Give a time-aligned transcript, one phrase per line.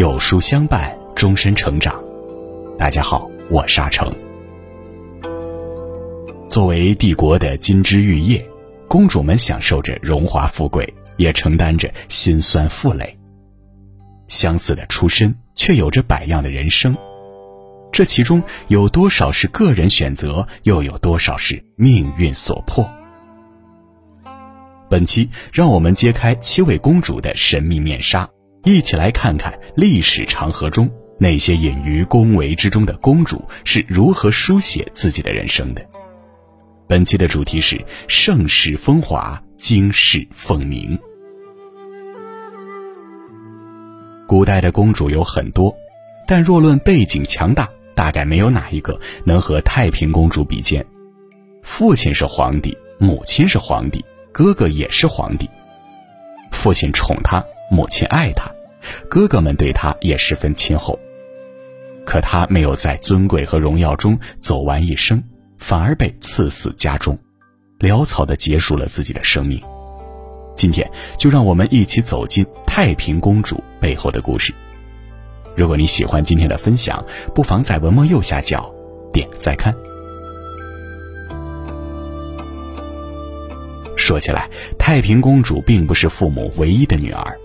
[0.00, 1.94] 有书相伴，终身成长。
[2.78, 4.10] 大家好，我沙成。
[6.48, 8.42] 作为帝国的金枝玉叶，
[8.88, 13.14] 公主们享受着荣华富贵，也承担着辛酸负累。
[14.26, 16.96] 相似的出身，却有着百样的人生。
[17.92, 22.88] 这其中有多少是个人选择，又有多少是命运所迫？
[24.88, 28.26] 本期让我们揭开七位公主的神秘面纱，
[28.64, 35.82] 一起来看看历史长河中那些隐于宫闱之中的公主是如何书写自己的人生的。
[36.86, 40.98] 本期的主题是盛世风华，惊世凤鸣。
[44.26, 45.74] 古代的公主有很多，
[46.26, 47.68] 但若论背景强大。
[47.92, 50.82] 大概没有哪一个能和太平公主比肩。
[51.62, 55.46] 父亲是皇帝，母亲是皇帝，哥哥也是皇帝。
[56.50, 58.50] 父亲宠她，母亲爱她，
[59.08, 60.98] 哥哥们对她也十分亲厚。
[62.04, 65.22] 可她没有在尊贵和荣耀中走完一生，
[65.58, 67.18] 反而被赐死家中，
[67.78, 69.60] 潦草的结束了自己的生命。
[70.54, 74.52] 今天就让我们一起走进太平公主背后的故事。
[75.56, 78.72] 如果你喜欢今天的分享，不妨在文末右下角
[79.12, 79.74] 点个再看。
[83.96, 87.38] 说起来，太平公主并不是父母唯一的女儿，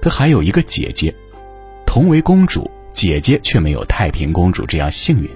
[0.00, 1.14] 她还有一个姐姐，
[1.86, 5.28] 同为公主，姐姐却没有太平公主这样幸运。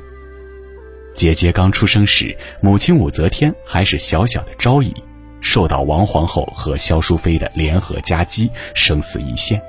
[1.14, 4.92] 姐姐刚出生时，母亲武则天还是小小的昭仪，
[5.40, 9.62] 受到王皇后和萧淑妃的联合夹击，生死一线。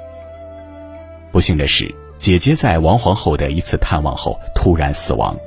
[1.32, 1.94] 不幸的是。
[2.18, 5.38] 姐姐在王皇后的一次探望后突然死亡。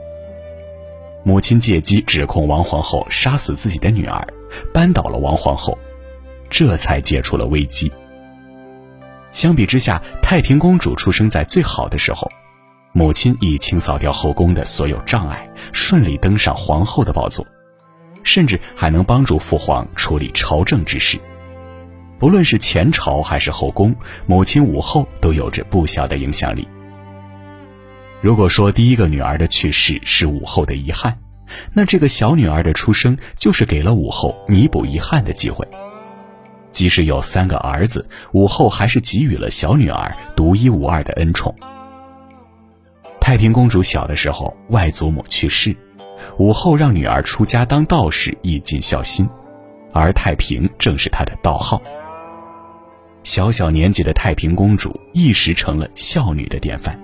[1.25, 4.25] 母亲借机指控王皇后杀死自己的女儿，
[4.73, 5.77] 扳倒了王皇后，
[6.51, 7.91] 这才解除了危机。
[9.31, 12.31] 相比之下，太平公主出生在最好的时候，
[12.93, 17.47] 母亲已清扫掉后宫的所有障碍，顺利登上皇后的宝座，
[18.23, 21.19] 甚至还能帮助父皇处理朝政之事。
[22.19, 23.95] 不论是前朝还是后宫，
[24.27, 26.67] 母亲武后都有着不小的影响力。
[28.21, 31.17] 如果说第一个女儿的去世是武后的遗憾，
[31.73, 35.65] 那这个小女儿的出生就是给了武后弥补遗憾的机会。
[36.71, 41.55] 即使有三个儿子，武后还是给予了小女儿独一无二的恩宠。
[43.21, 45.77] 太平公主小的时候，外祖母去世，
[46.39, 49.29] 武后让女儿出家当道士，以尽孝心，
[49.93, 51.83] 而太平正是她的道号。
[53.23, 56.99] 小小年纪的太平公主一时成了孝女的典范。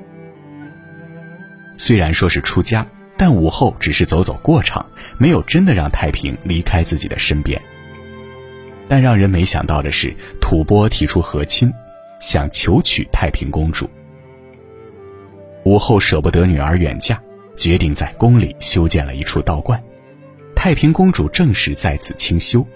[1.76, 2.86] 虽然说是出家，
[3.16, 4.86] 但武后只是走走过场，
[5.18, 7.60] 没有真的让太平离开自己的身边。
[8.88, 11.72] 但让人没想到的是，吐蕃提出和亲，
[12.20, 13.88] 想求娶太平公主。
[15.64, 17.18] 武后舍不得女儿远嫁，
[17.56, 19.82] 决定在宫里修建了一处道观，
[20.54, 22.66] 太平公主正式在此清修。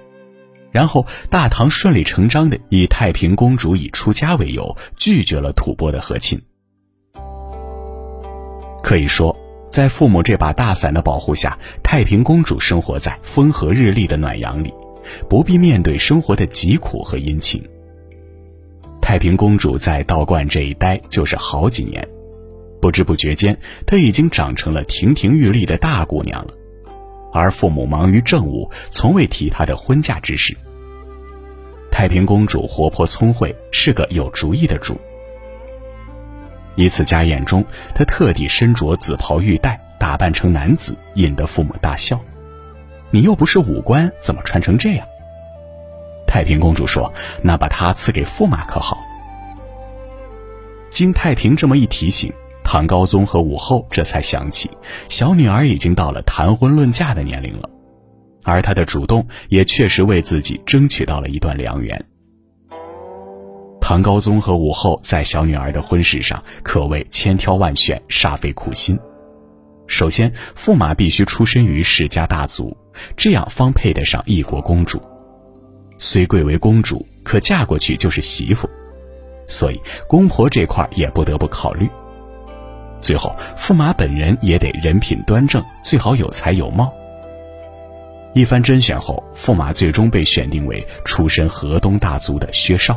[0.71, 6.41] 然后，大唐顺理成章的以太平公主已出家为由，拒绝了吐蕃的和亲。
[8.83, 9.37] 可以说，
[9.71, 14.73] 在父母这把大伞的保护下，太平公主生活在风和日丽的暖阳里，
[15.29, 17.63] 不必面对生活的疾苦和阴晴。
[19.01, 22.07] 太平公主在道观这一待就是好几年，
[22.81, 26.53] 不知不觉间，她已经长成了亭亭玉立的大姑娘了。
[27.33, 30.57] 而父母忙于政务，从未提她的婚嫁之事。
[31.91, 34.99] 太平公主活泼聪慧，是个有主意的主。
[36.75, 37.65] 一次家宴中，
[37.95, 42.21] 她特地身着紫袍玉带，打扮成男子，引得父母大笑
[43.11, 45.07] ：“你又不是武官，怎么穿成这样？”
[46.27, 48.99] 太平公主说：“那把她赐给驸马可好？”
[50.91, 52.33] 经太平这么一提醒。
[52.65, 54.71] 唐高宗和武后这才想起，
[55.09, 57.71] 小女儿已经到了谈婚论嫁的年龄了，
[58.45, 62.05] 而她的主动也确实为自己争取到了一段良缘。
[63.81, 68.99] 唐高宗和武后在小女儿的婚事上可谓千挑万选，煞费苦心。
[69.87, 72.77] 首先，驸马必须出身于世家大族，
[73.17, 75.01] 这样方配得上一国公主。
[75.99, 78.69] 虽贵为公主，可嫁过去就是媳妇，
[79.49, 81.89] 所以公婆这块也不得不考虑。
[83.01, 86.93] 最后，驸马本人也得人品端正，最好有才有貌。
[88.35, 92.97] 一番甄选后，驸马最终被选定为出身河东大族的薛绍。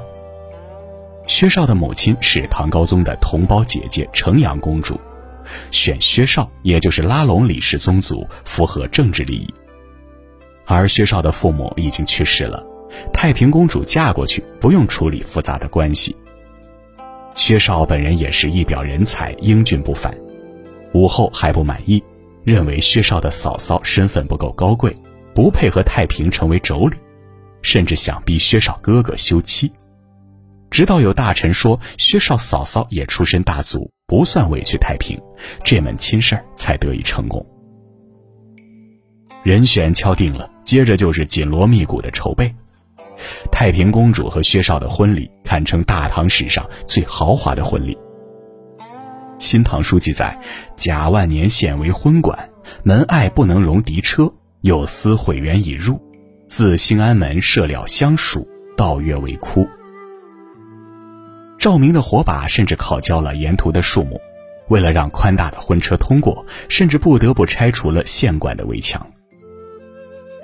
[1.28, 5.00] 薛绍的母亲是唐高宗的同胞姐姐成阳公主，
[5.72, 9.54] 选薛绍也就是拉拢李氏宗族，符合政治利益。
[10.74, 12.66] 而薛绍的父母已经去世了，
[13.14, 16.16] 太平公主嫁过去不用处理复杂的关系。
[17.36, 20.14] 薛绍本人也是一表人才，英俊不凡。
[20.94, 22.04] 武后还不满意，
[22.44, 24.96] 认为薛绍的嫂嫂身份不够高贵，
[25.34, 26.94] 不配和太平成为妯娌，
[27.62, 29.72] 甚至想逼薛绍哥哥休妻。
[30.70, 35.18] 直到有大臣说薛绍嫂嫂也出身大族，不算委屈太平，
[35.64, 37.46] 这门亲事儿才得以成功。
[39.44, 42.54] 人选敲定了，接着就是紧锣密鼓的筹备。
[43.52, 47.96] 太平公主和薛绍的婚礼堪称大唐史上最豪华的婚礼。
[49.38, 50.40] 《新唐书》记载，
[50.76, 52.50] 贾万年献为婚馆，
[52.84, 54.32] 门外不能容敌车，
[54.62, 56.00] 有司毁园已入，
[56.48, 58.48] 自兴安门设了相属，
[58.78, 59.68] 道月为窟。
[61.58, 64.20] 照明的火把甚至烤焦了沿途的树木，
[64.68, 69.06] 为了让宽大的婚车通过，甚至不得不拆除了县馆的围墙。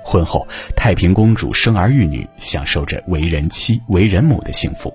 [0.08, 4.90] 婚后，太平公主生儿育女，享受着为人妻、为人母的幸福。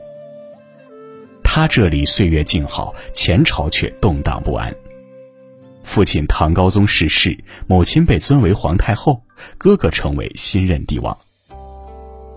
[1.44, 4.74] 她这里岁月静好，前朝却动荡不安。
[5.83, 7.38] 父亲唐高宗逝世，
[7.68, 9.21] 母亲被尊为皇太后，
[9.60, 11.16] 哥哥成为新任帝王。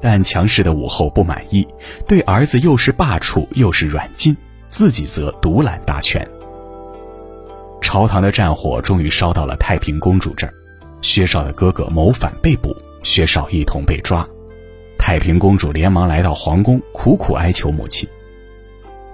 [0.02, 1.66] 但强势的武后不满意，
[2.06, 4.36] 对儿子又是罢黜又是软禁，
[4.68, 6.28] 自己则独揽大权。
[7.80, 10.52] 朝堂的战火终于烧到了太平公主这儿。
[11.06, 14.28] 薛绍的哥哥谋反被捕，薛绍一同被抓，
[14.98, 18.08] 太平公主连忙来到皇宫，苦苦哀求母亲。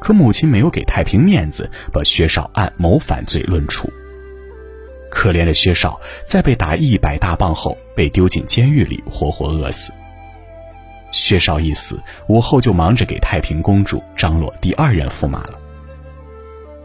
[0.00, 3.92] 可母亲没有给太平面子，把薛绍按谋反罪论处。
[5.10, 9.92] 可怜的薛绍在被打一百大棒后，被丢进监狱里，活活饿死。
[11.12, 15.60] 薛绍一死，武后就忙着给太平公主张罗第二任驸马了。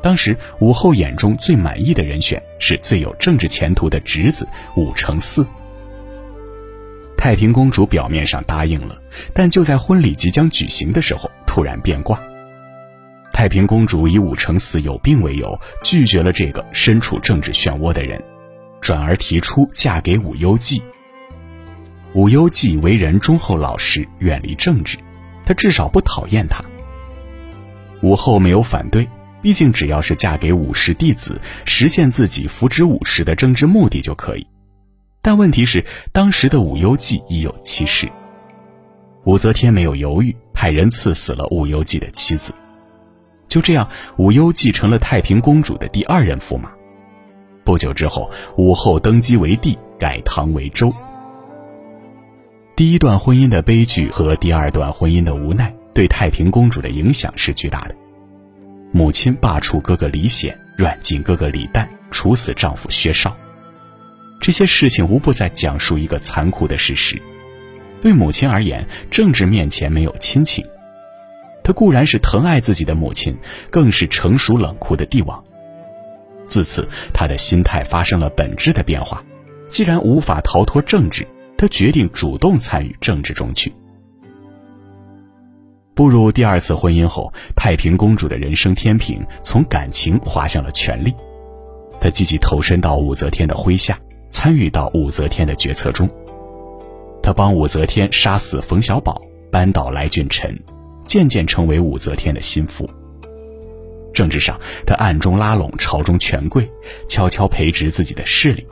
[0.01, 5.45] 当时武后眼中最满意的人选是最有政治前途的侄子武承嗣。
[7.17, 9.01] 太平公主表面上答应了，
[9.33, 12.19] 但就在婚礼即将举行的时候突然变卦。
[13.33, 18.23] 太平公主以武承嗣有病为由，拒绝了这个身处政治漩涡的人，
[18.79, 20.81] 转而提出嫁给武攸暨。
[22.13, 24.97] 武攸暨为人忠厚老实，远离政治，
[25.45, 26.63] 他至少不讨厌他。
[28.01, 29.07] 武后没有反对。
[29.47, 34.45] 毕竟，只要是嫁给武氏弟子，实现自己扶植武氏的政治目的就可以。
[35.21, 38.11] 但问题是，当时的武攸暨已有妻室。
[39.23, 42.53] 武则天没有犹豫，派人赐死了武攸暨的妻子。
[43.47, 46.69] 就这样，武攸暨成了太平公主的第二任驸马。
[47.63, 50.94] 不久之后，武后登基为帝，改唐为周。
[52.75, 57.95] 第一段婚姻的悲剧和第二段婚姻的无奈，对太平公主的影响是巨大的。
[58.97, 63.38] 母亲罢黜哥哥李显，软禁哥哥李旦，处死丈夫薛绍，
[64.41, 67.21] 这些事情无不在讲述一个残酷的事实：
[68.01, 70.65] 对母亲而言，政治面前没有亲情。
[71.63, 73.38] 他固然是疼爱自己的母亲，
[73.69, 75.44] 更是成熟冷酷的帝王。
[76.47, 79.23] 自此，他的心态发生了本质的变化。
[79.69, 83.71] 既然无法逃脱政治，他决定主动参与政治中去。
[85.97, 91.11] 步入第二次婚姻后，太平公主的人生天平从感情滑向了权力。
[91.99, 93.99] 她积极投身到武则天的麾下，
[94.29, 96.07] 参与到武则天的决策中。
[97.23, 99.19] 她帮武则天杀死冯小宝，
[99.51, 100.56] 扳倒来俊臣，
[101.04, 102.87] 渐渐成为武则天的心腹。
[104.13, 106.69] 政治上，她暗中拉拢朝中权贵，
[107.07, 108.63] 悄悄培植自己的势力。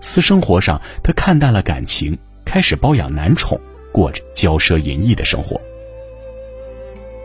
[0.00, 5.60] 私生活上，她看淡了感情，开始包养男宠，过着骄奢淫逸的生活。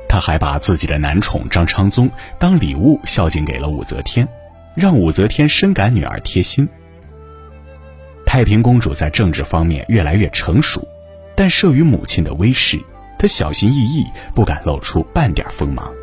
[0.09, 4.27] 他还把自己的男宠张昌宗当礼物孝敬给了武则天，
[4.75, 6.67] 让武则天深感女儿贴心。
[8.25, 10.85] 太平公主在政治方面越来越成熟，
[11.35, 12.79] 但慑于母亲的威势，
[13.19, 15.93] 她小心翼翼，不敢露出半点锋芒。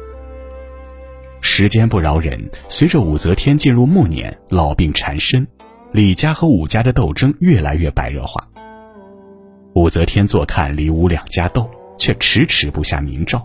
[1.40, 5.46] 时间不饶人，随着武则天进入暮年，老病缠身，
[5.90, 8.48] 李家和武家的斗争越来越白热化。
[9.74, 13.44] 武则天坐看李武两家斗，却迟迟不下明诏。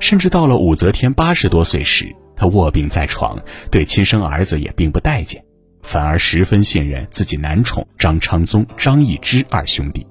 [0.00, 3.38] 甚至到了武则天八十多岁时，她卧病在床，
[3.70, 5.42] 对亲生儿子也并不待见，
[5.82, 10.06] 反而十分信任自己男宠张昌宗、张易之二兄弟。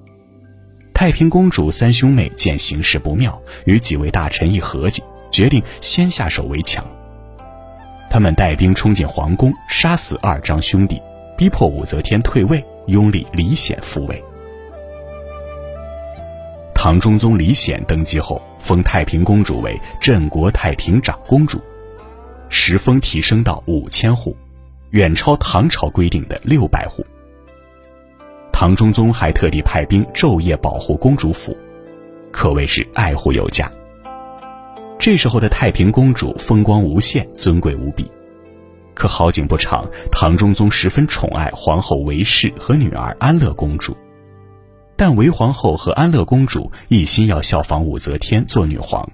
[0.92, 6.84] 太平公主三兄妹见形势不妙，与几位大臣一合计，决定先下手为强。
[8.10, 11.00] 他们带兵冲进皇宫，杀死二张兄弟，
[11.36, 14.22] 逼迫武则天退位，拥立李显复位。
[16.74, 21.60] 唐中宗李显登基后，封太平公主为镇国太平长公主，
[22.48, 24.36] 时封提升到五千户，
[24.90, 27.04] 远超唐朝规定的六百户。
[28.52, 31.56] 唐中宗还特地派兵昼夜保护公主府，
[32.32, 33.70] 可谓是爱护有加。
[34.98, 38.04] 这时候的太平公主风光无限，尊贵无比。
[38.94, 43.96] 可好景不长，唐中宗十分宠爱皇后韦氏和女儿安乐公主，
[44.98, 49.08] 但韦皇后和安乐公主一心要效仿武则天做女皇，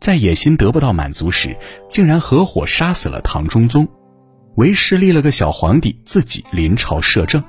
[0.00, 1.56] 在野心得不到满足时，
[1.88, 3.86] 竟然合伙杀死了唐中宗。
[4.56, 7.40] 韦氏立了个小皇帝，自己临朝摄政。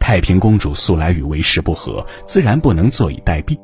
[0.00, 3.56] 太平公主素来与韦氏不和，自然不能坐以待毙。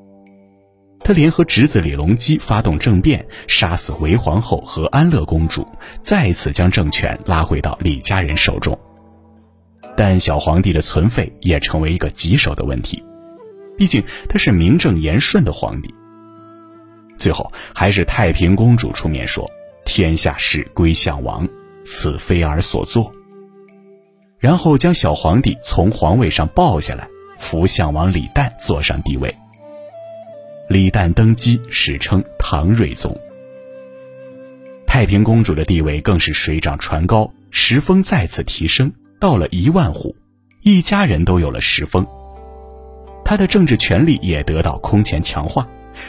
[1.00, 5.66] 他联合侄子李隆基发动政变，杀死韦皇后和安乐公主，
[6.02, 8.78] 再次将政权拉回到李家人手中。
[9.96, 13.02] 但小皇帝的存废也成为一个棘手的问题，
[13.76, 15.94] 毕竟他是名正言顺的皇帝。
[17.16, 19.48] 最后还是太平公主出面说
[19.84, 21.46] ：“天下事归项王，
[21.84, 23.12] 此非儿所做。”
[24.40, 27.06] 然后将小皇帝从皇位上抱下来，
[27.38, 29.32] 扶项王李旦坐上帝位。
[30.68, 33.16] 李旦登基，史称唐睿宗。
[34.86, 40.16] 太平公主的地位更是水涨船高，时风再次提升到了一万户，
[40.62, 42.04] 一家人都有了食封。
[43.24, 45.64] 他的政治权力也得到空前强化，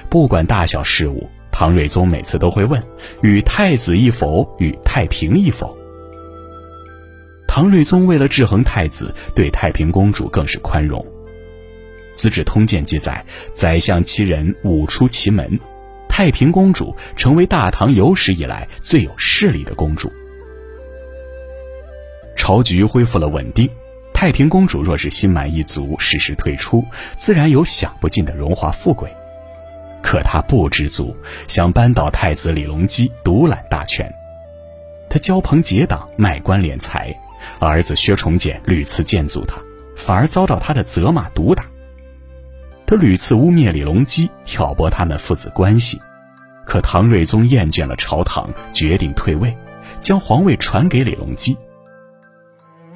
[0.10, 2.82] 不管大小事务，唐睿宗每次都会问
[3.22, 4.52] ：“与太子一否？
[4.58, 5.78] 与太平一否？”
[7.48, 11.00] 唐睿宗为了制衡太子，对太平公主更是宽容。
[12.16, 15.60] 《资治通鉴》记载，宰相七人五出其门，
[16.10, 20.12] 太平公主成为大唐有史以来最有势力的公主。
[22.36, 23.70] 朝局恢复了稳定，
[24.14, 26.86] 太平公主若是心满意足，适时退出，
[27.18, 29.10] 自然有享不尽的荣华富贵。
[30.02, 31.16] 可她不知足，
[31.48, 34.14] 想扳倒太子李隆基，独揽大权。
[35.10, 37.16] 她交朋结党，卖官敛财，
[37.60, 39.62] 儿子薛崇简屡次谏阻她，
[39.96, 41.66] 反而遭到他的责骂毒打。
[42.86, 46.00] 他屡次污蔑李隆基，挑拨他们父子关系，
[46.66, 49.56] 可唐睿宗厌倦了朝堂，决定退位，
[50.02, 51.56] 将皇位传给李隆基。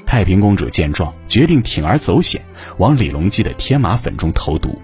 [0.07, 2.41] 太平公主见状，决定铤而走险，
[2.77, 4.81] 往李隆基的天麻粉中投毒。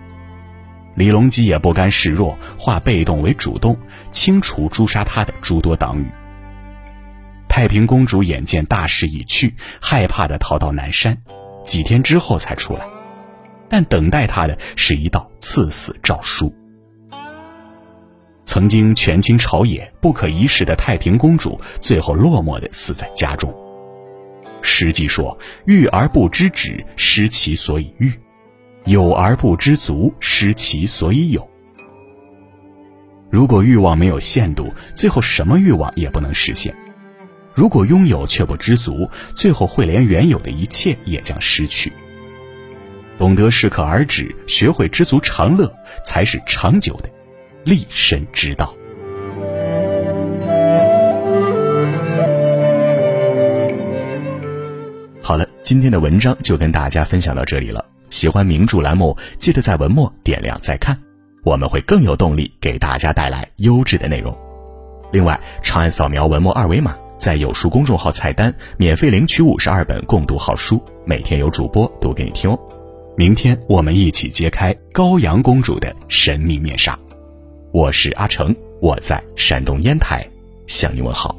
[0.96, 3.76] 李隆基也不甘示弱，化被动为主动，
[4.12, 6.06] 清除诛杀他的诸多党羽。
[7.48, 11.18] 太平公主眼见大势已去，害怕的逃到南山，
[11.64, 12.82] 几天之后才出来。
[13.70, 16.54] 但等待她的是一道赐死诏书。
[18.44, 23.63] 曾经权倾朝野、不可一世的太平公主，最后落寞的死在家中。
[24.64, 28.10] 实际说：“欲而不知止，失其所以欲；
[28.86, 31.48] 有而不知足，失其所以有。”
[33.30, 36.74] 如果欲望没有限度，最后什么欲望也不能实现；
[37.54, 41.92] 如果拥有却不知足，最后会连原有的一切也将失去。
[43.20, 45.72] 懂得适可而止，学会知足常乐，
[46.06, 47.10] 才是长久的
[47.64, 48.74] 立身之道。
[55.26, 57.84] 好了，今天的文章就跟大家分享到这里了。
[58.10, 61.00] 喜欢名著栏目，记得在文末点亮再看，
[61.46, 64.38] 我们会更有动力给大家带来优质的内容。
[65.14, 72.60] 另外，长按扫描文末二维码，在有书公众号菜单免费领取五十二本共读好书，每天有主播读给你听哦。
[73.16, 77.00] 明天我们一起揭开高阳公主的神秘面纱。
[77.72, 80.28] 我是阿成，我在山东烟台
[80.68, 81.34] 向你问好。